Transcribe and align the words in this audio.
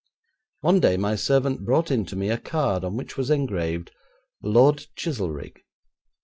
One 0.61 0.79
day 0.79 0.97
my 0.97 1.15
servant 1.15 1.63
brought 1.63 1.91
in 1.91 2.05
to 2.07 2.15
me 2.15 2.31
a 2.31 2.39
card 2.39 2.83
on 2.83 2.97
which 2.97 3.17
was 3.17 3.29
engraved 3.29 3.91
'Lord 4.41 4.87
Chizelrigg.' 4.97 5.61